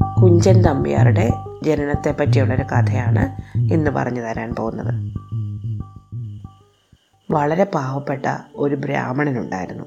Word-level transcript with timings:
കുഞ്ചൻ 0.00 0.62
തമ്പിയാരുടെ 0.62 1.30
ജനനത്തെ 1.62 2.12
പറ്റിയുള്ളൊരു 2.12 2.62
കഥയാണ് 2.62 3.42
ഇന്ന് 3.58 3.90
പറഞ്ഞു 3.90 4.20
തരാൻ 4.20 4.54
പോകുന്നത്. 4.54 5.12
വളരെ 7.32 7.64
പാവപ്പെട്ട 7.64 8.26
ഒരു 8.56 8.74
ബ്രാഹ്മണനുണ്ടായിരുന്നു. 8.74 9.84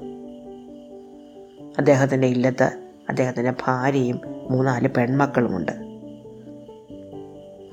അദ്ദേഹത്തിന്റെ 1.78 2.28
ഇല്ലത്ത് 2.28 2.90
അദ്ദേഹത്തിന്റെ 3.08 3.52
ഭാര്യയും 3.66 4.20
മൂന്നാൽ 4.50 4.86
പെൺമക്കളുമുണ്ട്. 4.86 5.72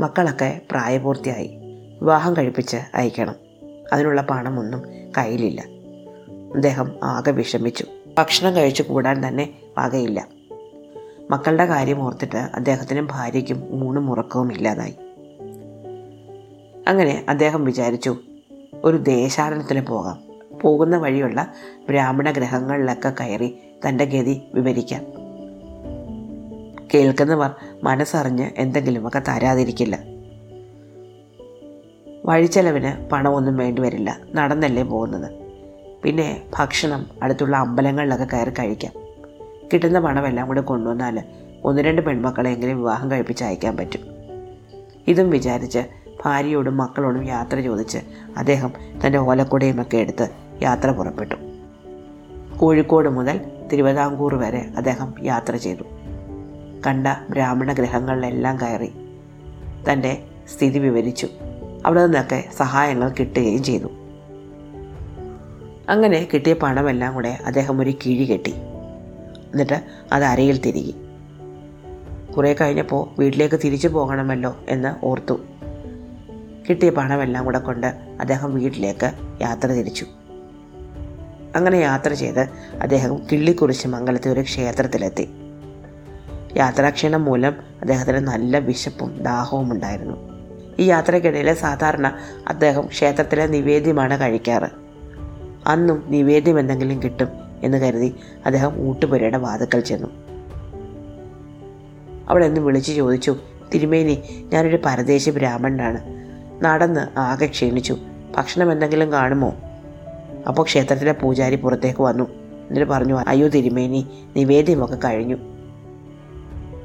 മക്കളൊക്കെ 0.01 0.61
പ്രായപൂർത്തിയായി 0.71 1.57
വിവാഹം 2.01 2.37
കഴിപ്പിച്ച് 2.37 2.77
അയക്കണം. 2.95 3.35
അതിനുള്ള 3.93 4.21
പണമൊന്നും 4.21 4.83
കയ്യിലില്ല. 5.17 5.61
അദ്ദേഹം 6.55 6.91
ആകെ 7.03 7.31
വിഷമിച്ചു. 7.31 7.85
ഭക്ഷണം 8.17 8.55
കഴിച്ചു 8.55 8.83
കൂടാൻ 8.83 9.27
തന്നെ 9.27 9.53
വകയില്ല. 9.77 10.27
മക്കളുടെ 11.33 11.65
കാര്യം 11.65 12.01
ഓർത്തിട്ട് 12.01 12.37
അദ്ദേഹത്തിനും 12.37 13.07
ഭാര്യയ്ക്കും 13.11 13.87
ഊണും 13.87 14.11
ഉറക്കവും 14.11 14.51
ഇല്ലാതായി. 14.51 14.95
അങ്ങനെ 16.87 17.25
അദ്ദേഹം 17.29 17.65
വിചാരിച്ചു 17.65 18.17
ഒരു 18.83 18.97
ദേശാടനത്തിന് 18.97 19.87
പോകാം. 19.87 20.21
പോകുന്ന 20.61 20.97
വഴിയുള്ള 20.97 21.53
ബ്രാഹ്മണ 21.89 22.31
ഗ്രഹങ്ങളിലൊക്കെ 22.31 23.13
കയറി 23.19 23.57
തന്റെ 23.87 24.05
ഗതി 24.05 24.41
വിവരിക്കാം. 24.53 25.03
കേൾക്കുന്നവർ 26.93 27.51
മനസ്സറിഞ്ഞ് 27.83 28.51
എന്തെങ്കിലുമൊക്കെ 28.57 29.21
തരാതിരിക്കില്ല. 29.27 29.99
വഴിച്ചെലവിന് 32.25 33.09
പണമൊന്നും 33.09 33.57
വേണ്ടിവരില്ല 33.57 34.19
നടന്നല്ലേ 34.35 34.83
പോകുന്നത്. 34.83 35.31
പിന്നെ 36.03 36.41
ഭക്ഷണം 36.57 37.05
അടുത്തുള്ള 37.23 37.57
അമ്പലങ്ങളിലൊക്കെ 37.57 38.27
കയറി 38.33 38.49
കഴിക്കാം. 38.49 39.02
കിട്ടുന്ന 39.73 39.99
പണമെല്ലാം 39.99 40.47
കൂടെ 40.47 40.61
കൊണ്ടുവന്നാൽ 40.61 41.23
ഒന്ന് 41.63 41.81
രണ്ട് 41.81 42.01
പെൺമക്കളെ 42.01 42.49
എങ്ങനെ 42.49 42.73
വിവാഹം 42.73 43.11
കഴിപ്പിച്ച് 43.11 43.43
അയക്കാൻ 43.43 43.77
പറ്റും. 43.77 43.99
ഇതും 45.07 45.29
വിചാരിച്ച് 45.29 45.79
ഭാര്യയോടും 46.25 46.77
മക്കളോടും 46.77 47.23
യാത്ര 47.23 47.59
ചോദിച്ച് 47.59 47.97
അദ്ദേഹം 48.37 48.73
തന്റെ 49.05 49.17
ഓലക്കുടയും 49.17 49.81
ഒക്കെ 49.81 49.97
എടുത്ത് 49.97 50.29
യാത്ര 50.61 50.91
പുറപ്പെട്ടു. 50.91 51.35
കോഴിക്കോട് 52.57 53.09
മുതൽ 53.09 53.41
തിരുവിതാംകൂർ 53.73 54.35
വരെ 54.35 54.69
അദ്ദേഹം 54.77 55.13
യാത്ര 55.23 55.55
ചെയ്തു. 55.55 55.83
കണ്ട 56.87 57.07
ബ്രാഹ്മണ 57.29 57.73
ഗ്രഹങ്ങളിലെല്ലാം 57.73 58.61
കയറി. 58.61 58.93
തന്റെ 59.91 60.23
സ്ഥിതി 60.55 60.79
വിവരിച്ചു. 60.79 61.27
അവിടെ 61.85 62.03
നിന്നൊക്കെ 62.03 62.43
സഹായങ്ങൾ 62.57 63.09
കിട്ടുകയും 63.09 63.63
ചെയ്തു. 63.63 63.87
അങ്ങനെ 65.89 66.27
കിട്ടിയ 66.33 66.53
പണമെല്ലാം 66.53 67.13
കൂടെ 67.13 67.37
അദ്ദേഹം 67.45 67.81
ഒരു 67.81 67.89
കിഴി 67.89 68.25
കെട്ടി. 68.25 68.53
എന്നിട്ട് 69.53 69.83
അത് 70.11 70.23
അരയിൽ 70.23 70.61
തിരികെ. 70.61 70.93
കുറേ 72.33 72.55
കഴിഞ്ഞപ്പോൾ 72.61 73.21
വീട്ടിലേക്ക് 73.21 73.59
തിരിച്ചു 73.63 73.87
പോകണമല്ലോ 73.87 74.57
എന്ന് 74.69 75.05
ഓർത്തു. 75.05 75.39
കിട്ടിയ 76.69 76.89
പണമെല്ലാം 76.89 77.45
കൂടെ 77.45 77.59
കൊണ്ട് 77.59 77.87
അദ്ദേഹം 78.19 78.53
വീട്ടിലേക്ക് 78.53 79.11
യാത്ര 79.41 79.67
തിരിച്ചു. 79.67 80.05
അങ്ങനെ 81.55 81.77
യാത്ര 81.77 82.13
ചെയ്ത് 82.13 82.39
അദ്ദേഹം 82.81 83.21
കിള്ളിക്കുറിച്ച് 83.31 83.87
മംഗലത്തെ 83.87 84.31
ഒരു 84.31 84.41
ക്ഷേത്രത്തിലെത്തി. 84.41 85.29
യാത്രാക്ഷീണം 86.57 87.23
മൂലം 87.23 87.55
അദ്ദേഹത്തിന് 87.81 88.17
നല്ല 88.17 88.57
വിശപ്പും 88.57 89.23
ദാഹവും 89.23 89.73
ഉണ്ടായിരുന്നു. 89.73 90.17
ഈ 90.79 90.83
യാത്രയ്ക്കിടയിൽ 90.83 91.53
സാധാരണ 91.53 92.17
അദ്ദേഹം 92.47 92.85
ക്ഷേത്രത്തിലെ 92.85 93.47
നിവേദ്യമാണ് 93.47 94.21
കഴിക്കാറ്. 94.21 94.67
അന്നും 95.67 96.03
നിവേദ്യം 96.07 96.59
എന്തെങ്കിലും 96.59 97.03
കിട്ടും 97.03 97.42
എന്ന് 97.63 97.77
കരുതി 97.77 98.15
അദ്ദേഹം 98.45 98.79
ഊട്ടുപുരയുടെ 98.79 99.37
വാതുക്കൽ 99.37 99.79
ചെന്നു. 99.79 100.07
അവിടെ 102.29 102.45
നിന്ന് 102.45 102.61
വിളിച്ചു 102.61 102.91
ചോദിച്ചു 102.91 103.35
തിരുമേനി 103.73 104.23
ഞാനൊരു 104.53 104.79
പരദേശി 104.85 105.29
ബ്രാഹ്മണനാണ്. 105.29 106.01
നടന്ന് 106.65 107.19
ആകെ 107.19 107.45
ക്ഷീണിച്ചു. 107.45 107.97
ഭക്ഷണം 108.37 108.71
എന്തെങ്കിലും 108.71 109.11
കാണുമോ? 109.11 109.53
അപ്പോൾ 110.47 110.63
ക്ഷേത്രത്തിലെ 110.63 111.11
പൂജാരി 111.11 111.55
പുറത്തേക്ക് 111.55 112.01
വന്നു. 112.01 112.23
എന്നിട്ട് 112.23 112.91
പറഞ്ഞു 112.91 113.19
അയ്യോ 113.27 113.47
തിരുമേനി 113.47 114.07
നിവേദ്യമൊക്കെ 114.37 114.95
കഴിഞ്ഞു. 115.05 115.35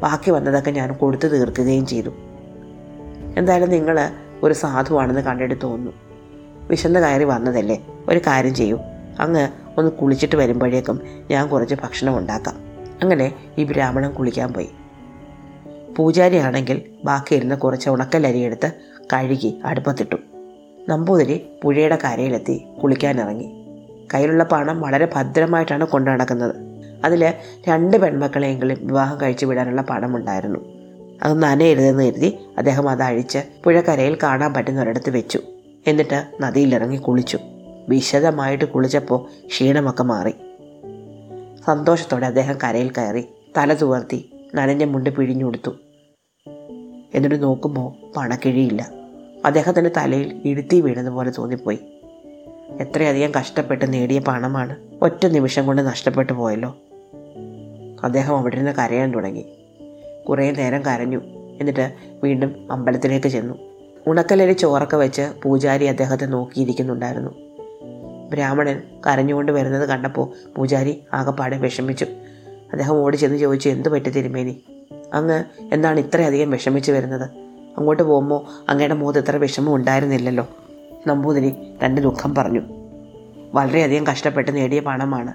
ബാക്കി 0.02 0.30
വന്നതൊക്കെ 0.30 0.70
ഞാൻ 0.70 0.92
കൊടുത്തു 0.92 1.26
തീർക്കുകയും 1.26 1.86
ചെയ്തു. 1.86 2.10
എന്തായാലും 3.36 3.70
നിങ്ങൾ 3.70 4.10
ഒരു 4.42 4.54
സാധുവാണെന്ന് 4.54 5.20
കണ്ടിട്ട് 5.20 5.54
തോന്നുന്നു. 5.62 5.92
വിശന്ന് 6.68 7.00
കയറി 7.00 7.24
വന്നതല്ലേ? 7.24 7.86
ഒരു 8.08 8.18
കാര്യം 8.18 8.54
ചെയ്യൂ. 8.54 8.78
അങ്ങ് 9.20 9.48
ഒന്ന് 9.78 9.92
കുളിച്ചിട്ട് 9.92 10.36
വരുമ്പോഴേക്കും 10.36 11.00
ഞാൻ 11.30 11.48
കുറച്ച് 11.48 11.74
ഭക്ഷണം 11.74 12.18
ഉണ്ടാക്കാം. 12.18 12.56
അങ്ങനെ 13.02 13.32
ഈ 13.58 13.64
ബ്രാഹ്മണൻ 13.64 14.10
കുളിക്കാൻ 14.10 14.52
പോയി. 14.52 14.68
പൂജാരിയാണെങ്കിൽ 15.96 16.82
ബാക്കിയിരുന്ന 17.04 17.54
കുറച്ച് 17.54 17.90
ഉണക്കലരിയെടുത്ത് 17.90 18.72
കഴുകി 19.12 19.60
അടുപ്പത്തിട്ടു. 19.64 20.16
നമ്പൂതിരി 20.88 21.46
പുഴയുടെ 21.62 21.98
കരയിലെത്തി 22.04 22.64
കുളിക്കാനിറങ്ങി. 22.82 23.52
കയ്യിലുള്ള 24.14 24.44
പണം 24.44 24.80
വളരെ 24.80 25.08
ഭദ്രമായിട്ടാണ് 25.14 25.84
കൊണ്ടു 25.84 26.10
നടക്കുന്നത്. 26.10 26.56
അതിൽ 27.04 27.34
രണ്ട് 27.68 27.96
പെൺമക്കളെയെങ്കിലും 27.96 28.78
വിവാഹം 28.82 29.20
കഴിച്ചു 29.20 29.46
വിടാനുള്ള 29.46 29.82
പണമുണ്ടായിരുന്നു. 29.82 30.58
അത് 31.22 31.42
നനയരുതെന്ന് 31.42 32.04
കരുതി 32.04 32.38
അദ്ദേഹം 32.58 32.88
അത് 32.88 33.02
അഴിച്ച് 33.02 33.38
പുഴക്കരയിൽ 33.64 34.18
കാണാൻ 34.22 34.54
പറ്റുന്ന 34.54 34.80
ഒരിടത്ത് 34.80 35.10
വെച്ചു. 35.10 35.40
എന്നിട്ട് 35.86 36.24
നദിയിലിറങ്ങി 36.40 36.96
കുളിച്ചു. 36.96 37.38
വിശദമായിട്ട് 37.88 38.64
കുളിച്ചപ്പോൾ 38.64 39.46
ക്ഷീണമൊക്കെ 39.46 40.02
മാറി. 40.02 40.30
സന്തോഷത്തോടെ 41.66 42.26
അദ്ദേഹം 42.26 42.58
കരയിൽ 42.64 42.90
കയറി 42.90 43.24
തല 43.56 43.74
തുവർത്തി 43.74 44.30
നനഞ്ഞ 44.54 44.84
മുണ്ട് 44.84 45.10
പിഴിഞ്ഞുകൊടുത്തു 45.10 45.70
എന്നിട്ട് 47.14 47.42
നോക്കുമ്പോൾ 47.42 48.12
പണക്കിഴിയില്ല. 48.16 48.88
അദ്ദേഹത്തിന്റെ 49.44 49.90
തലയിൽ 49.96 50.42
ഇഴുത്തി 50.44 50.80
വീണതുപോലെ 50.80 51.30
തോന്നിപ്പോയി. 51.30 51.78
എത്രയധികം 52.80 53.32
കഷ്ടപ്പെട്ട് 53.38 53.92
നേടിയ 53.92 54.18
പണമാണ് 54.18 54.76
ഒറ്റ 55.02 55.26
നിമിഷം 55.26 55.66
കൊണ്ട് 55.66 55.82
നഷ്ടപ്പെട്ടു 55.82 56.32
പോയല്ലോ. 56.32 56.76
അദ്ദേഹം 58.04 58.36
അവിടെ 58.36 58.56
നിന്ന് 58.56 58.72
കരയാൻ 58.72 59.12
തുടങ്ങി. 59.12 59.46
കുറേ 60.28 60.50
നേരം 60.50 60.82
കരഞ്ഞു. 60.82 61.20
എന്നിട്ട് 61.60 61.92
വീണ്ടും 62.24 62.72
അമ്പലത്തിലേക്ക് 62.72 63.28
ചെന്നു. 63.28 63.54
ഉണക്കലരി 64.06 64.52
ചോറൊക്കെ 64.52 64.96
വെച്ച് 64.96 65.32
പൂജാരി 65.42 65.84
അദ്ദേഹത്തെ 65.84 66.26
നോക്കിയിരിക്കുന്നുണ്ടായിരുന്നു. 66.26 67.47
ബ്രാഹ്മണൻ 68.28 68.82
കരഞ്ഞുകൊണ്ട് 69.06 69.52
വരുന്നത് 69.52 69.88
കണ്ടപ്പോൾ 69.88 70.32
പൂജാരി 70.56 71.04
ആകെപ്പാടെ 71.12 71.58
വിഷമിച്ചു. 71.58 72.04
അദ്ദേഹം 72.72 72.94
ഓടി 72.94 73.16
ചെന്ന് 73.16 73.38
ചോദിച്ചു 73.38 73.68
എന്തു 73.68 73.88
പറ്റി 73.88 74.10
തിരുമേനി? 74.10 74.62
അങ്ങ് 75.12 75.44
എന്താണ് 75.72 76.00
ഇത്രയധികം 76.00 76.50
വിഷമിച്ചു 76.50 76.92
വരുന്നത്? 76.92 77.24
അങ്ങോട്ട് 77.78 78.02
പോകുമ്പോൾ 78.02 78.70
അങ്ങയുടെ 78.70 78.94
മുഖത്ത് 78.94 79.18
ഇത്ര 79.18 79.36
വിഷമം 79.36 79.74
ഉണ്ടായിരുന്നില്ലല്ലോ? 79.74 80.48
നമ്പൂതിരി 81.06 81.54
തന്റെ 81.84 82.02
ദുഃഖം 82.02 82.34
പറഞ്ഞു. 82.34 82.60
വളരെയധികം 83.54 84.06
കഷ്ടപ്പെട്ട് 84.06 84.56
നേടിയ 84.56 84.80
പണമാണ്. 84.80 85.34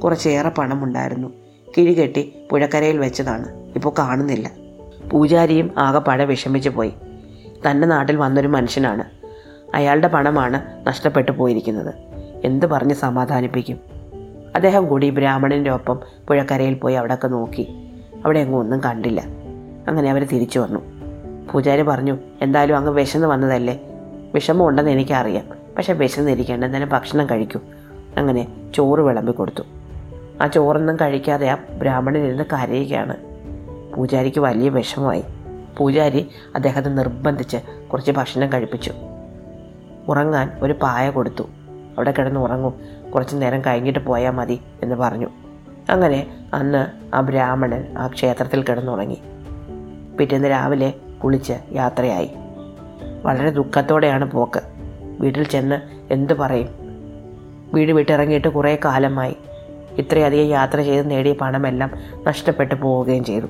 കുറച്ചേറെ 0.00 0.48
പണമുണ്ടായിരുന്നു. 0.48 1.32
കിഴികെട്ടി 1.76 2.34
പുഴക്കരയിൽ 2.50 2.98
വെച്ചതാണ്. 2.98 3.72
ഇപ്പോൾ 3.74 3.94
കാണുന്നില്ല. 3.98 4.50
പൂജാരിയും 5.12 5.74
ആകെപ്പാടെ 5.78 6.24
വിഷമിച്ചു 6.24 6.68
പോയി. 6.68 6.94
തന്റെ 7.70 7.86
നാട്ടിൽ 7.86 8.16
വന്നൊരു 8.16 8.48
മനുഷ്യനാണ്. 8.48 9.04
അയാളുടെ 9.74 10.08
പണമാണ് 10.08 10.86
നഷ്ടപ്പെട്ടു 10.86 11.32
പോയിരിക്കുന്നത്. 11.32 12.07
എന്ത് 12.44 12.66
പറഞ്ഞ് 12.66 12.94
സമാധാനിപ്പിക്കും? 12.94 13.78
അദ്ദേഹം 14.54 14.88
കൂടി 14.88 15.10
ബ്രാഹ്മണന്റെ 15.10 15.70
ഒപ്പം 15.70 16.00
പുഴക്കരയിൽ 16.28 16.74
പോയി 16.74 16.94
അവിടെയൊക്കെ 16.94 17.28
നോക്കി. 17.28 17.92
അവിടെ 18.24 18.38
എങ്ങും 18.38 18.58
ഒന്നും 18.58 18.80
കണ്ടില്ല. 18.84 19.24
അങ്ങനെ 19.88 20.10
അവർ 20.10 20.26
തിരിച്ചു 20.26 20.58
വന്നു. 20.58 20.80
പൂജാരി 21.52 21.82
പറഞ്ഞു 21.82 22.18
എന്തായാലും 22.42 22.76
അങ്ങ് 22.76 22.92
വിശന്ന് 22.92 23.26
വന്നതല്ലേ? 23.26 23.80
വിഷമം 24.34 24.68
ഉണ്ടെന്ന് 24.68 24.90
എനിക്കറിയാം. 24.90 25.44
പക്ഷെ 25.76 25.92
വിശന്നിരിക്കേണ്ട 25.92 26.64
എന്തായാലും 26.64 26.88
ഭക്ഷണം 26.88 27.30
കഴിക്കൂ. 27.30 27.60
അങ്ങനെ 28.16 28.48
ചോറ് 28.74 29.00
വിളമ്പി 29.00 29.32
കൊടുത്തു. 29.32 29.62
ആ 30.40 30.46
ചോറൊന്നും 30.46 30.96
കഴിക്കാതെ 30.96 31.48
ആ 31.48 31.56
ബ്രാഹ്മണൻ 31.78 32.24
ഇരുന്ന് 32.24 32.44
കരയുകയാണ്. 32.52 33.16
പൂജാരിക്ക് 33.96 34.40
വലിയ 34.40 34.68
വിഷമമായി. 34.68 35.24
പൂജാരി 35.76 36.28
അദ്ദേഹത്തെ 36.54 36.88
നിർബന്ധിച്ച് 36.88 37.56
കുറച്ച് 37.92 38.12
ഭക്ഷണം 38.12 38.52
കഴിപ്പിച്ചു. 38.52 38.92
ഉറങ്ങാൻ 40.08 40.52
ഒരു 40.62 40.72
പായ 40.72 41.10
കൊടുത്തു. 41.10 41.44
അവിടെ 41.98 42.14
കിടന്ന് 42.18 42.40
ഉറങ്ങും 42.40 42.74
കുറച്ച് 43.10 43.36
നേരം 43.36 43.60
കഴിഞ്ഞിട്ട് 43.60 43.98
പോയാൽ 43.98 44.30
മതി 44.30 44.60
എന്ന് 44.82 44.94
പറഞ്ഞു. 44.96 45.28
അങ്ങനെ 45.90 46.26
അന്ന് 46.54 46.86
ആ 47.14 47.20
ബ്രാഹ്മണൻ 47.20 47.98
ആ 47.98 48.06
ക്ഷേത്രത്തിൽ 48.06 48.62
കിടന്നുറങ്ങി. 48.62 49.18
പിറ്റേന്ന് 50.18 50.50
രാവിലെ 50.50 50.94
കുളിച്ച് 51.24 51.52
യാത്രയായി. 51.72 52.30
വളരെ 53.22 53.50
ദുഃഖത്തോടെയാണ് 53.50 54.30
പോക്ക്. 54.30 54.60
വീട്ടിൽ 55.20 55.44
ചെന്ന് 55.44 55.80
എന്തു 56.12 56.34
പറയും? 56.34 56.68
വീട് 57.74 57.92
വിട്ടിറങ്ങിയിട്ട് 57.92 58.48
കുറേ 58.48 58.78
കാലമായി. 58.84 59.36
ഇത്രയധികം 59.98 60.44
യാത്ര 60.44 60.82
ചെയ്ത് 60.82 61.10
നേടിയ 61.10 61.32
പണമെല്ലാം 61.32 61.90
നഷ്ടപ്പെട്ടു 62.26 62.74
പോവുകയും 62.74 63.24
ചെയ്തു. 63.24 63.46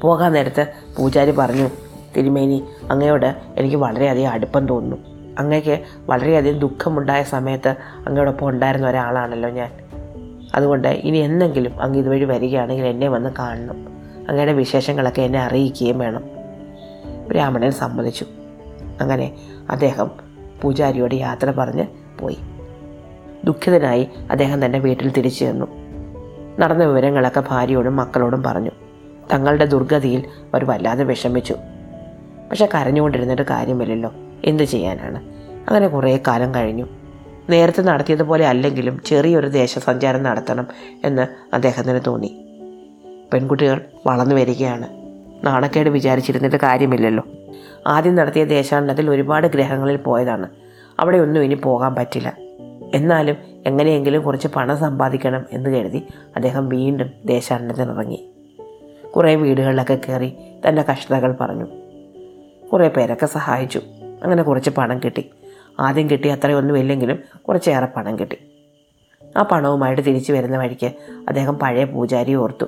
പോകാൻ 0.00 0.32
നേരത്ത് 0.32 0.72
പൂജാരി 0.98 1.30
പറഞ്ഞു 1.30 1.70
തിരുമേനി 2.16 2.64
അങ്ങയോട് 2.90 3.36
എനിക്ക് 3.56 3.76
വളരെയധികം 3.76 4.30
അടുപ്പം 4.30 4.68
തോന്നുന്നു. 4.68 5.15
അങ്ങയ്ക്ക് 5.38 5.80
വളരെയധികം 6.06 6.58
ദുഃഖമുണ്ടായ 6.58 7.22
സമയത്ത് 7.22 7.68
അങ്ങയോടൊപ്പം 8.06 8.48
ഉണ്ടായിരുന്ന 8.48 8.88
ഒരാളാണല്ലോ 8.88 9.50
ഞാൻ. 9.50 9.72
അതുകൊണ്ട് 10.54 10.88
ഇനി 10.88 11.18
എന്തെങ്കിലും 11.18 11.82
അങ്ങ് 11.82 11.98
ഇതുവഴി 11.98 12.24
വരികയാണെങ്കിൽ 12.24 12.84
എന്നെ 12.84 13.08
വന്ന് 13.08 13.30
കാണണം. 13.38 13.88
അങ്ങയുടെ 14.28 14.52
വിശേഷങ്ങളൊക്കെ 14.52 15.22
എന്നെ 15.22 15.40
അറിയിക്കുകയും 15.40 15.98
വേണം. 15.98 16.24
ബ്രാഹ്മണൻ 17.28 17.70
സമ്മതിച്ചു. 17.70 18.26
അങ്ങനെ 19.00 19.32
അദ്ദേഹം 19.70 20.10
പൂജാരിയോട് 20.60 21.14
യാത്ര 21.14 21.50
പറഞ്ഞ് 21.50 21.86
പോയി. 22.20 22.36
ദുഃഖിതനായി 23.44 24.08
അദ്ദേഹം 24.30 24.64
തന്റെ 24.64 24.78
വീട്ടിൽ 24.78 25.10
തിരിച്ചു 25.10 25.44
ചെന്നു. 25.44 25.66
നടന്ന 26.58 26.84
വിവരങ്ങളൊക്കെ 26.84 27.42
ഭാര്യയോടും 27.48 27.96
മക്കളോടും 27.96 28.42
പറഞ്ഞു. 28.42 28.70
തങ്ങളുടെ 29.32 29.64
ദുർഗതിയിൽ 29.64 30.20
അവർ 30.20 30.64
വല്ലാതെ 30.64 31.04
വിഷമിച്ചു. 31.04 31.54
പക്ഷെ 32.50 32.68
കരഞ്ഞുകൊണ്ടിരുന്നിട്ട് 32.74 33.42
കാര്യമില്ലല്ലോ. 33.42 34.12
എന്ത് 34.44 34.62
ചെയ്യാനാണ്? 34.62 35.22
അങ്ങനെ 35.68 35.88
കുറേ 35.88 36.18
കാലം 36.28 36.54
കഴിഞ്ഞു. 36.54 36.86
നേരത്തെ 37.50 37.82
നടത്തിയതുപോലെ 37.82 38.46
അല്ലെങ്കിലും 38.46 39.00
ചെറിയൊരു 39.06 39.46
ദേശസഞ്ചാരം 39.46 40.22
നടത്തണം 40.22 40.66
എന്ന് 41.04 41.26
അദ്ദേഹത്തിന് 41.54 42.00
തോന്നി. 42.06 42.36
പെൺകുട്ടികൾ 43.32 43.80
വളർന്നു 44.06 44.34
വരികയാണ്. 44.34 44.88
നാണക്കേട് 45.46 45.88
വിചാരിച്ചിരുന്നിട്ട് 45.88 46.56
കാര്യമില്ലല്ലോ. 46.56 47.24
ആദ്യം 47.86 48.14
നടത്തിയ 48.14 48.44
ദേശാടനത്തിൽ 48.44 49.10
ഒരുപാട് 49.10 49.46
ഗ്രഹങ്ങളിൽ 49.46 49.96
പോയതാണ്. 49.96 50.48
അവിടെ 51.00 51.18
ഒന്നും 51.18 51.44
ഇനി 51.44 51.54
പോകാൻ 51.54 51.94
പറ്റില്ല. 51.94 52.36
എന്നാലും 52.94 53.36
എങ്ങനെയെങ്കിലും 53.66 54.22
കുറച്ച് 54.22 54.48
പണം 54.48 54.78
സമ്പാദിക്കണം 54.78 55.46
എന്ന് 55.52 55.70
കരുതി 55.70 56.02
അദ്ദേഹം 56.36 56.68
വീണ്ടും 56.68 57.10
ദേശാടനത്തിനിറങ്ങി. 57.24 58.30
കുറേ 59.16 59.34
വീടുകളിലൊക്കെ 59.34 59.98
കയറി 60.08 60.32
തന്റെ 60.68 60.84
കഷ്ടതകൾ 60.92 61.36
പറഞ്ഞു. 61.40 61.66
കുറേ 62.72 62.88
പേരൊക്കെ 62.88 63.26
സഹായിച്ചു. 63.26 63.80
അങ്ങനെ 64.26 64.42
കുറച്ച് 64.42 64.70
പണം 64.70 64.98
കിട്ടി. 64.98 65.30
ആദ്യം 65.80 66.10
കിട്ടി 66.10 66.28
അത്രയൊന്നും 66.28 66.78
ഇല്ലെങ്കിലും 66.78 67.18
കുറച്ചേറെ 67.48 67.86
പണം 67.86 68.18
കിട്ടി. 68.18 68.38
ആ 69.36 69.42
പണവുമായിട്ട് 69.42 70.02
തിരിച്ചു 70.06 70.32
വരുന്ന 70.32 70.58
വഴിക്ക് 70.58 70.86
അദ്ദേഹം 71.28 71.58
പഴയ 71.58 71.84
പൂജാരി 71.84 72.34
ഓർത്തു. 72.34 72.64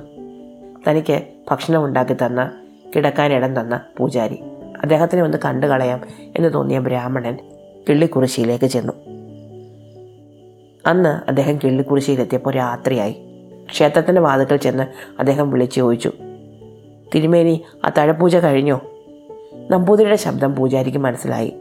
തനിക്ക് 0.88 1.22
ഭക്ഷണം 1.50 1.84
ഉണ്ടാക്കി 1.84 2.12
തന്ന 2.12 2.52
കിടക്കാനിടം 2.96 3.60
തന്ന 3.60 3.80
പൂജാരി. 3.96 4.38
അദ്ദേഹത്തിനെ 4.82 5.22
ഒന്ന് 5.22 5.38
കണ്ടു 5.44 5.66
കളയാം 5.66 6.00
എന്ന് 6.20 6.54
തോന്നിയ 6.54 6.78
ബ്രാഹ്മണൻ 6.78 7.38
കിള്ളിക്കുറിശിയിലേക്ക് 7.88 8.64
ചെന്നു. 8.64 8.92
അന്ന് 10.86 11.08
അദ്ദേഹം 11.08 11.58
കിള്ളിക്കുറിശിയിലെത്തിയപ്പോൾ 11.58 12.54
രാത്രിയായി. 12.54 13.16
ക്ഷേത്രത്തിന്റെ 13.70 14.20
വാതുക്കൾ 14.20 14.56
ചെന്ന് 14.56 14.84
അദ്ദേഹം 15.18 15.50
വിളിച്ചു 15.50 15.76
ചോദിച്ചു 15.76 16.12
തിരുമേനി 17.14 17.64
ആ 17.84 17.92
തഴപ്പൂജ 17.98 18.36
കഴിഞ്ഞോ? 18.36 18.80
നമ്പൂതിരിയുടെ 19.70 20.16
ശബ്ദം 20.16 20.56
പൂജാരിക്ക് 20.56 20.98
മനസ്സിലായി. 20.98 21.54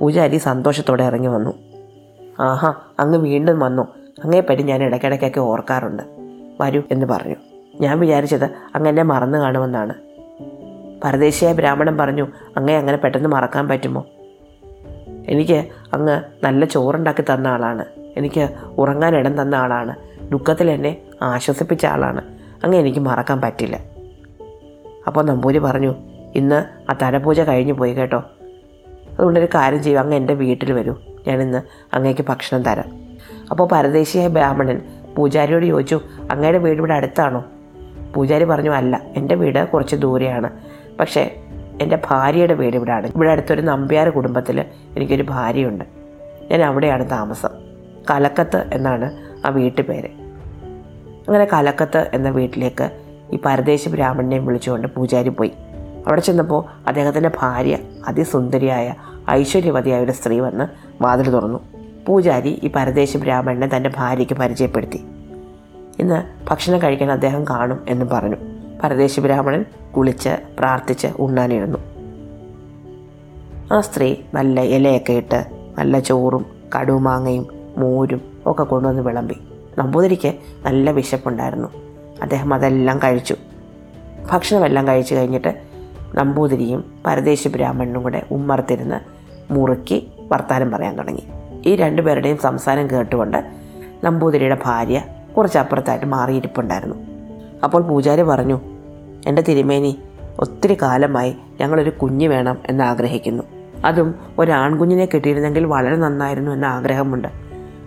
പൂജാരി 0.00 0.36
സന്തോഷത്തോടെ 0.36 1.04
ഇറങ്ങി 1.04 1.28
വന്നു. 1.28 1.50
ആഹാ 2.40 2.74
അങ്ങ് 2.98 3.18
വീണ്ടും 3.18 3.60
വന്നു. 3.60 3.82
അങ്ങേപ്പറ്റി 4.24 4.62
ഞാൻ 4.62 4.82
ഇടയ്ക്കിടയ്ക്കൊക്കെ 4.82 5.40
ഓർക്കാറുണ്ട്. 5.40 6.02
വരൂ 6.60 6.82
എന്ന് 6.90 7.06
പറഞ്ഞു. 7.06 7.34
ഞാൻ 7.80 8.00
വിചാരിച്ചത് 8.00 8.44
അങ്ങ് 8.44 8.88
എന്നെ 8.88 9.02
മറന്നു 9.02 9.38
കാണുമെന്നാണ്. 9.38 9.94
പരദേശിയായ 11.04 11.52
ബ്രാഹ്മണൻ 11.52 11.98
പറഞ്ഞു 11.98 12.26
അങ്ങേ 12.56 12.76
അങ്ങനെ 12.76 12.96
പെട്ടെന്ന് 12.96 13.28
മറക്കാൻ 13.28 13.68
പറ്റുമോ? 13.68 14.06
എനിക്ക് 15.28 15.66
അങ്ങ് 15.92 16.22
നല്ല 16.42 16.64
ചോറുണ്ടാക്കി 16.64 17.22
തന്ന 17.22 17.48
ആളാണ്. 17.48 17.84
എനിക്ക് 18.16 18.48
ഉറങ്ങാൻ 18.78 19.16
ഇടം 19.16 19.42
തന്ന 19.42 19.54
ആളാണ്. 19.54 19.96
ദുഃഖത്തിൽ 20.30 20.70
എന്നെ 20.70 21.02
ആശ്വസിപ്പിച്ച 21.22 21.86
ആളാണ്. 21.86 22.22
അങ്ങ് 22.64 22.78
എനിക്ക് 22.78 22.98
മറക്കാൻ 22.98 23.40
പറ്റില്ല. 23.40 23.80
അപ്പോൾ 25.06 25.24
നമ്പൂരി 25.24 25.58
പറഞ്ഞു 25.58 25.94
ഇന്ന് 26.34 26.90
ആ 26.90 26.96
തലപൂജ 27.02 27.40
കഴിഞ്ഞു 27.40 27.72
പോയി 27.72 27.94
കേട്ടോ. 27.94 28.18
അതുകൊണ്ടൊരു 29.12 29.46
കാര്യം 29.46 29.82
ചെയ്യും 29.82 30.00
അങ്ങ് 30.00 30.16
എന്റെ 30.16 30.34
വീട്ടിൽ 30.34 30.72
വരൂ. 30.72 30.94
ഞാനിന്ന് 31.26 31.62
അങ്ങേക്ക് 31.94 32.24
ഭക്ഷണം 32.28 32.62
തരാം. 32.62 33.16
അപ്പോൾ 33.50 33.68
പരദേശിയായ 33.72 34.28
ബ്രാഹ്മണൻ 34.28 34.80
പൂജാരിയോട് 35.16 35.66
ചോദിച്ചു 35.66 36.00
അങ്ങയുടെ 36.30 36.58
വീട് 36.58 36.78
ഇവിടെ 36.78 36.94
അടുത്താണോ? 36.94 37.44
പൂജാരി 38.14 38.44
പറഞ്ഞു 38.44 38.70
അല്ല 38.70 39.00
എന്റെ 39.16 39.34
വീട് 39.34 39.68
കുറച്ച് 39.68 39.96
ദൂരെയാണ്. 39.96 40.50
പക്ഷേ 41.00 41.36
എന്റെ 41.80 41.98
ഭാര്യയുടെ 42.10 42.54
വീട് 42.54 42.76
ഇവിടെയാണ് 42.76 43.06
ഇവിടെ 43.06 43.30
അടുത്തൊരു 43.30 43.60
നമ്പ്യാർ 43.60 44.08
കുടുംബത്തിൽ 44.08 44.64
എനിക്കൊരു 44.96 45.22
ഭാര്യയുണ്ട്. 45.22 45.84
ഞാൻ 46.50 46.62
അവിടെയാണ് 46.62 47.10
താമസം. 47.10 47.48
കലക്കത്ത് 48.10 48.70
എന്നാണ് 48.72 49.16
ആ 49.46 49.48
വീട്ടുപേര് 49.48 50.08
അങ്ങനെ 51.28 51.44
കലക്കത്ത് 51.44 52.10
എന്ന 52.14 52.28
വീട്ടിലേക്ക് 52.28 52.90
ഈ 53.32 53.38
പരദേശി 53.44 53.88
ബ്രാഹ്മണനെയും 53.88 54.46
വിളിച്ചുകൊണ്ട് 54.46 54.88
പൂജാരി 54.88 55.28
പോയി. 55.28 55.52
അവിടെ 56.06 56.20
ചെന്നപ്പോൾ 56.20 56.64
അദ്ദേഹത്തിന്റെ 56.86 57.30
ഭാര്യ 57.40 57.78
അതിസുന്ദരിയായ 58.06 58.94
ഐശ്വര്യവതിയായ 59.30 60.04
ഒരു 60.04 60.12
സ്ത്രീ 60.12 60.40
വന്ന് 60.40 60.66
വാതിൽ 61.02 61.30
തുറന്നു. 61.30 61.58
പൂജാരി 62.06 62.60
ഈ 62.62 62.70
പരദേശി 62.76 63.18
ബ്രാഹ്മണനെ 63.18 63.70
തന്റെ 63.76 63.90
ഭാര്യയ്ക്ക് 63.96 64.34
പരിചയപ്പെടുത്തി. 64.34 65.04
ഇന്ന് 65.98 66.24
ഭക്ഷണം 66.50 66.82
കഴിക്കാൻ 66.82 67.12
അദ്ദേഹം 67.12 67.44
കാണും 67.44 67.84
എന്ന് 67.88 68.04
പറഞ്ഞു. 68.04 68.36
പരദേശി 68.84 69.20
ബ്രാഹ്മണൻ 69.20 69.64
കുളിച്ച് 69.96 70.36
പ്രാർത്ഥിച്ച് 70.58 71.06
ഉണ്ണാനിരുന്നു. 71.06 71.78
ആ 73.72 73.80
സ്ത്രീ 73.80 74.16
നല്ല 74.34 74.60
ഇലയൊക്കെ 74.60 75.12
ഇട്ട് 75.12 75.44
നല്ല 75.78 75.98
ചോറും 75.98 76.46
കടുമാങ്ങയും 76.80 77.46
മോരും 77.78 78.20
ഒക്കെ 78.46 78.62
കൊണ്ടുവന്ന് 78.62 79.02
വിളമ്പി. 79.02 79.34
നമ്പൂതിരിക്ക് 79.78 80.34
നല്ല 80.62 80.90
വിശപ്പുണ്ടായിരുന്നു. 80.90 81.68
അദ്ദേഹം 82.22 82.54
അതെല്ലാം 82.54 82.98
കഴിച്ചു. 82.98 83.36
ഭക്ഷണമെല്ലാം 84.32 84.88
കഴിച്ചു 84.88 85.14
കഴിഞ്ഞിട്ട് 85.14 85.73
നമ്പൂതിരിയും 86.14 86.94
പരദേശി 87.06 87.48
ബ്രാഹ്മണനും 87.48 88.02
കൂടെ 88.02 88.22
ഉമ്മർത്തിരുന്ന് 88.30 89.00
മുറുക്കി 89.52 90.08
വർത്താനം 90.32 90.70
പറയാൻ 90.70 90.96
തുടങ്ങി. 90.96 91.22
ഈ 91.66 91.76
രണ്ടുപേരുടെയും 91.76 92.38
സംസാരം 92.38 92.90
കേട്ടുകൊണ്ട് 92.90 93.44
നമ്പൂതിരിയുടെ 94.04 94.58
ഭാര്യ 94.64 95.02
കുറച്ചപ്പുറത്തായിട്ട് 95.36 96.06
മാറിയിരിപ്പുണ്ടായിരുന്നു. 96.06 96.96
അപ്പോൾ 97.64 97.82
പൂജാരി 97.82 98.22
പറഞ്ഞു 98.22 98.60
എന്റെ 99.26 99.42
തിരുമേനി 99.42 99.98
ഒത്തിരി 100.38 100.74
കാലമായി 100.74 101.36
ഞങ്ങളൊരു 101.60 101.90
കുഞ്ഞ് 101.90 102.26
വേണം 102.26 102.58
എന്ന് 102.66 102.84
ആഗ്രഹിക്കുന്നു 102.84 103.42
അതും 103.84 104.14
ഒരാൺകുഞ്ഞിനെ 104.38 105.04
കിട്ടിയിരുന്നെങ്കിൽ 105.04 105.64
വളരെ 105.64 105.96
നന്നായിരുന്നു 105.96 106.50
എന്ന 106.50 106.64
ആഗ്രഹമുണ്ട്. 106.64 107.28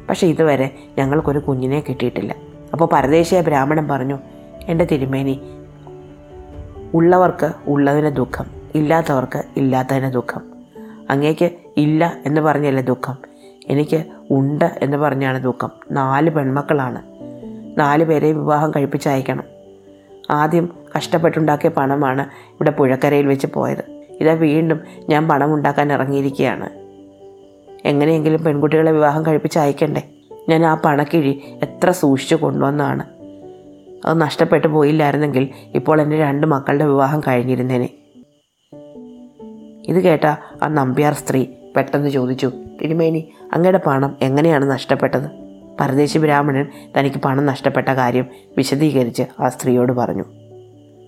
പക്ഷേ 0.10 0.28
ഇതുവരെ 0.28 0.76
ഞങ്ങൾക്കൊരു 0.98 1.40
കുഞ്ഞിനെ 1.40 1.84
കിട്ടിയിട്ടില്ല. 1.90 2.36
അപ്പോൾ 2.74 2.90
പരദേശിയ 2.94 3.42
ബ്രാഹ്മണൻ 3.42 3.88
പറഞ്ഞു 3.88 4.20
എന്റെ 4.68 4.86
തിരുമേനി 4.86 5.42
ഉള്ളവർക്ക് 6.98 7.52
ഉള്ളതിന് 7.68 8.16
ദുഃഖം 8.16 8.46
ഇല്ലാത്തവർക്ക് 8.76 9.44
ഇല്ലാത്തതിന് 9.58 10.14
ദുഃഖം. 10.14 10.42
അങ്ങേക്ക് 11.10 11.50
ഇല്ല 11.78 12.18
എന്ന് 12.26 12.42
പറഞ്ഞല്ലേ 12.42 12.84
ദുഃഖം? 12.84 13.18
എനിക്ക് 13.68 14.04
ഉണ്ട് 14.32 14.72
എന്ന് 14.82 14.98
പറഞ്ഞാണ് 14.98 15.44
ദുഃഖം. 15.44 15.72
നാല് 15.92 16.30
പെൺമക്കളാണ്. 16.30 17.02
നാല് 17.80 18.04
പേരെ 18.04 18.32
വിവാഹം 18.32 18.72
കഴിപ്പിച്ചയക്കണം. 18.72 19.44
ആദ്യം 20.30 20.70
കഷ്ടപ്പെട്ടുണ്ടാക്കിയ 20.98 21.70
പണമാണ് 21.70 22.22
ഇവിടെ 22.46 22.72
പുഴക്കരയിൽ 22.72 23.28
വെച്ച് 23.28 23.48
പോയത്. 23.48 24.06
ഇതാ 24.22 24.34
വീണ്ടും 24.34 24.80
ഞാൻ 25.10 25.28
പണം 25.28 25.54
ഉണ്ടാക്കാൻ 25.54 25.94
ഇറങ്ങിയിരിക്കുകയാണ്. 25.94 26.70
എങ്ങനെയെങ്കിലും 27.86 28.44
പെൺകുട്ടികളെ 28.44 28.92
വിവാഹം 28.92 29.26
കഴിപ്പിച്ച് 29.26 29.60
അയക്കണ്ടേ 29.60 30.04
ഞാൻ 30.50 30.66
ആ 30.66 30.76
പണക്കിഴി 30.76 31.42
എത്ര 31.64 31.92
സൂക്ഷിച്ചു 31.92 32.36
കൊണ്ടുവന്നാണ്. 32.36 33.17
അത് 34.06 34.22
നഷ്ടപ്പെട്ടു 34.22 34.68
പോയില്ലായിരുന്നെങ്കിൽ 34.68 35.50
ഇപ്പോൾ 35.76 36.02
എന്റെ 36.02 36.18
രണ്ട് 36.18 36.48
മക്കളുടെ 36.48 36.86
വിവാഹം 36.86 37.20
കഴിഞ്ഞിരുന്നേനെ. 37.20 37.90
ഇത് 39.88 40.04
കേട്ട 40.04 40.24
ആ 40.64 40.68
നമ്പ്യാർ 40.68 41.14
സ്ത്രീ 41.14 41.46
പെട്ടെന്ന് 41.76 42.10
ചോദിച്ചു 42.10 42.52
തിരുമേനി 42.82 43.32
അങ്ങയുടെ 43.54 43.80
പണം 43.88 44.18
എങ്ങനെയാണ് 44.22 44.72
നഷ്ടപ്പെട്ടത്? 44.72 45.48
പരദേശി 45.80 46.18
ബ്രാഹ്മണൻ 46.18 46.68
തനിക്ക് 47.00 47.18
പണം 47.18 47.46
നഷ്ടപ്പെട്ട 47.46 47.90
കാര്യം 47.90 48.26
വിശദീകരിച്ച് 48.58 49.24
ആ 49.40 49.50
സ്ത്രീയോട് 49.50 49.92
പറഞ്ഞു. 49.92 50.24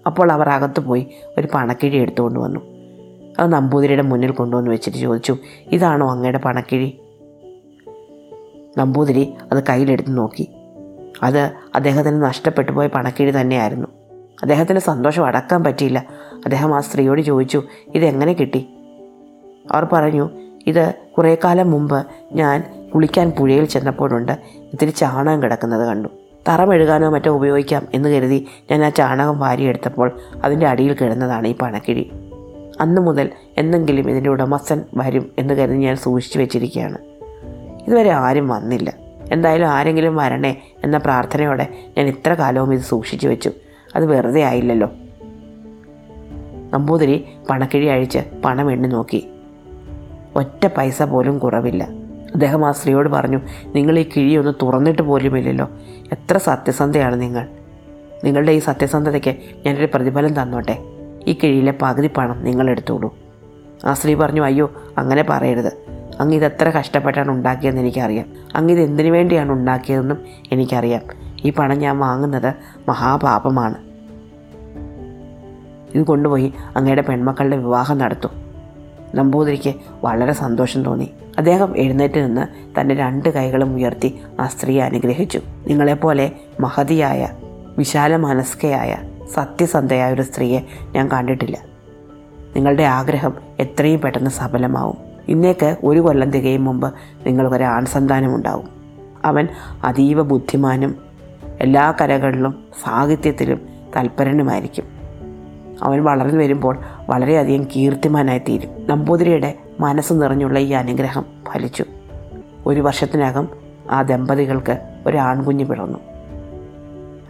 അപ്പോൾ 0.06 0.32
അവർ 0.32 0.50
അകത്തു 0.50 0.80
പോയി 0.80 1.08
ഒരു 1.38 1.48
പണക്കിഴി 1.54 1.98
എടുത്തുകൊണ്ട് 1.98 2.40
വന്നു. 2.40 2.60
അത് 3.40 3.52
നമ്പൂതിരിയുടെ 3.52 4.02
മുന്നിൽ 4.02 4.32
കൊണ്ടുവന്ന് 4.32 4.72
വെച്ചിട്ട് 4.72 4.98
ചോദിച്ചു 4.98 5.38
ഇതാണോ 5.72 6.12
അങ്ങയുടെ 6.12 6.38
പണക്കിഴി? 6.38 7.00
നമ്പൂതിരി 8.78 9.34
അത് 9.52 9.64
കയ്യിലെടുത്ത് 9.64 10.18
നോക്കി. 10.18 10.50
അത് 11.24 11.52
അദ്ദേഹത്തിന് 11.76 12.22
നഷ്ടപ്പെട്ടു 12.24 12.72
പോയ 12.72 12.88
പണക്കിഴി 12.88 13.32
തന്നെയായിരുന്നു. 13.32 13.88
അദ്ദേഹത്തിന് 14.42 14.80
സന്തോഷം 14.80 15.26
അടക്കാൻ 15.26 15.64
പറ്റിയില്ല. 15.64 16.06
അദ്ദേഹം 16.34 16.76
ആ 16.76 16.80
സ്ത്രീയോട് 16.80 17.22
ചോദിച്ചു 17.22 17.64
ഇതെങ്ങനെ 17.96 18.34
കിട്ടി? 18.34 18.70
അവർ 19.72 19.88
പറഞ്ഞു 19.94 20.30
ഇത് 20.68 20.94
കുറേ 21.18 21.38
കാലം 21.44 21.72
മുമ്പ് 21.72 22.08
ഞാൻ 22.34 22.90
കുളിക്കാൻ 22.96 23.32
പുഴയിൽ 23.32 23.66
ചെന്നപ്പോഴുണ്ട്. 23.66 24.32
ഇത്തിരി 24.46 24.90
ചാണകം 24.90 25.44
കിടക്കുന്നത് 25.44 25.88
കണ്ടു. 25.88 26.10
തറമെഴുകാനോ 26.50 27.10
മറ്റോ 27.10 27.32
ഉപയോഗിക്കാം 27.32 27.88
എന്ന് 27.94 28.10
കരുതി 28.10 28.48
ഞാൻ 28.72 28.86
ആ 28.86 28.90
ചാണകം 28.90 29.40
വാരിയെടുത്തപ്പോൾ 29.40 30.20
അതിന്റെ 30.44 30.68
അടിയിൽ 30.68 30.94
കിടന്നതാണ് 30.94 31.48
ഈ 31.48 31.56
പണക്കിഴി. 31.62 32.12
അന്നു 32.82 33.02
മുതൽ 33.02 33.30
എന്തെങ്കിലും 33.58 34.10
ഇതിന്റെ 34.10 34.30
ഉടമസ്ഥൻ 34.30 34.82
വരും 34.94 35.32
എന്ന് 35.40 35.54
കരുതി 35.54 35.78
ഞാൻ 35.78 35.96
സൂക്ഷിച്ചു 35.96 36.40
വെച്ചിരിക്കുകയാണ്. 36.40 36.98
ഇതുവരെ 37.88 38.10
ആരും 38.10 38.48
വന്നില്ല. 38.48 39.09
എന്തായാലും 39.32 39.68
ആരെങ്കിലും 39.68 40.16
വരണേ 40.16 40.62
എന്ന 40.84 40.98
പ്രാർത്ഥനയോടെ 40.98 41.68
ഞാൻ 41.98 42.08
ഇത്ര 42.08 42.34
കാലവും 42.34 42.74
ഇത് 42.74 42.82
സൂക്ഷിച്ചു 42.82 43.28
വെച്ചു. 43.28 43.52
അത് 43.96 44.06
വെറുതെ 44.06 44.42
ആയില്ലല്ലോ. 44.42 44.90
നമ്പൂതിരി 46.74 47.26
പണക്കിഴി 47.50 47.86
അഴിച്ച് 47.86 48.20
പണം 48.46 48.72
എണ്ണി 48.72 48.88
നോക്കി. 48.88 49.30
ഒറ്റ 50.36 50.68
പൈസ 50.78 51.04
പോലും 51.04 51.40
കുറവില്ല. 51.40 51.84
അദ്ദേഹം 52.34 52.66
ആ 52.66 52.72
സ്ത്രീയോട് 52.72 53.10
പറഞ്ഞു 53.10 53.42
നിങ്ങൾ 53.76 54.00
ഈ 54.00 54.10
കിഴി 54.18 54.36
ഒന്ന് 54.36 54.54
തുറന്നിട്ട് 54.62 55.02
പോലുമില്ലല്ലോ 55.02 55.70
എത്ര 56.12 56.38
സത്യസന്ധയാണ് 56.38 57.22
നിങ്ങൾ. 57.22 57.48
നിങ്ങളുടെ 58.24 58.52
ഈ 58.52 58.60
സത്യസന്ധതയ്ക്ക് 58.60 59.36
ഞാനൊരു 59.66 59.86
പ്രതിഫലം 59.86 60.42
തന്നോട്ടെ. 60.42 60.78
ഈ 61.28 61.34
കിഴിയിലെ 61.34 61.74
പകുതി 61.82 62.10
പണം 62.18 62.44
നിങ്ങളെടുത്തോളൂ 62.44 63.18
ആ 63.86 63.94
സ്ത്രീ 63.94 64.14
പറഞ്ഞു 64.14 64.42
അയ്യോ 64.42 64.72
അങ്ങനെ 64.98 65.26
പറയരുത്. 65.30 65.72
അങ്ങ് 66.20 66.36
ഇതെത്ര 66.36 66.70
കഷ്ടപ്പെട്ടാണ് 66.70 67.32
ഉണ്ടാക്കിയതെന്ന് 67.32 67.82
എനിക്കറിയാം. 67.82 68.26
അങ്ങ് 68.56 68.74
ഇത് 68.74 68.82
എന്തിനു 68.82 69.12
വേണ്ടിയാണ് 69.12 69.52
ഉണ്ടാക്കിയതെന്നും 69.52 70.18
എനിക്കറിയാം. 70.52 71.02
ഈ 71.46 71.50
പണം 71.50 71.78
ഞാൻ 71.78 72.00
വാങ്ങുന്നത് 72.00 72.54
മഹാപാപമാണ്. 72.90 73.76
ഇത് 75.96 76.04
കൊണ്ടുപോയി 76.04 76.54
അങ്ങയുടെ 76.76 77.02
പെൺമക്കളുടെ 77.02 77.58
വിവാഹം 77.58 77.98
നടത്തും. 77.98 78.30
നമ്പൂതിരിക്ക് 79.16 79.74
വളരെ 80.04 80.34
സന്തോഷം 80.34 80.84
തോന്നി. 80.84 81.12
അദ്ദേഹം 81.38 81.78
എഴുന്നേറ്റ് 81.78 82.26
നിന്ന് 82.26 82.48
തന്റെ 82.80 82.96
രണ്ട് 82.96 83.30
കൈകളും 83.30 83.76
ഉയർത്തി 83.76 84.20
ആ 84.40 84.48
സ്ത്രീയെ 84.48 84.82
അനുഗ്രഹിച്ചു. 84.82 85.42
നിങ്ങളെപ്പോലെ 85.68 86.32
മഹതിയായ 86.60 87.30
വിശാല 87.78 88.16
മനസ്കയായ 88.16 88.98
സത്യസന്ധയായ 89.34 90.14
ഒരു 90.14 90.22
സ്ത്രീയെ 90.22 90.62
ഞാൻ 90.92 91.08
കണ്ടിട്ടില്ല. 91.08 91.58
നിങ്ങളുടെ 92.56 92.84
ആഗ്രഹം 92.84 93.34
എത്രയും 93.60 94.02
പെട്ടെന്ന് 94.02 94.30
സഫലമാവും. 94.30 95.09
ഇന്നേക്ക് 95.30 95.78
ഒരു 95.84 96.00
കൊല്ലം 96.00 96.32
തികയും 96.32 96.66
മുമ്പ് 96.66 96.94
നിങ്ങൾക്കൊരു 97.26 97.64
ആൺസന്താനമുണ്ടാവും. 97.64 98.70
അവൻ 99.26 99.48
അതീവ 99.84 100.22
ബുദ്ധിമാനും 100.22 100.96
എല്ലാ 101.62 101.94
കലകളിലും 102.02 102.64
സാഹിത്യത്തിലും 102.84 103.62
തൽപരനുമായിരിക്കും. 103.98 104.84
അവൻ 105.82 106.04
വളർന്നു 106.04 106.40
വരുമ്പോൾ 106.44 106.78
വളരെയധികം 107.10 107.64
കീർത്തിമാനായി 107.64 108.40
തീരും. 108.40 108.88
നമ്പൂതിരിയുടെ 108.88 109.58
മനസ്സ് 109.80 110.14
നിറഞ്ഞുള്ള 110.14 110.60
ഈ 110.60 110.72
അനുഗ്രഹം 110.72 111.26
ഫലിച്ചു. 111.52 111.86
ഒരു 112.66 112.80
വർഷത്തിനകം 112.80 113.48
ആ 113.90 114.02
ദമ്പതികൾക്ക് 114.02 114.98
ഒരു 115.08 115.18
ആൺകുഞ്ഞ് 115.18 115.66
പിറന്നു. 115.66 116.00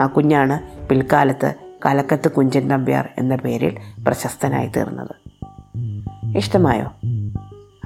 ആ 0.02 0.08
കുഞ്ഞാണ് 0.08 0.88
പിൽക്കാലത്ത് 0.88 1.56
കലക്കത്ത് 1.86 2.32
കുഞ്ചൻ 2.32 2.68
നമ്പ്യാർ 2.68 3.10
എന്ന 3.18 3.36
പേരിൽ 3.36 3.78
പ്രശസ്തനായി 4.08 4.68
തീർന്നത്. 4.68 5.16
ഇഷ്ടമായോ? 6.38 7.10